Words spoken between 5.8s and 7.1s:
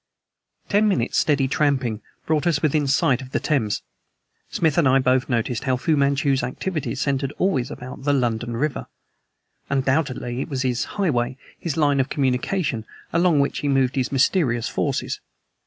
Manchu's activities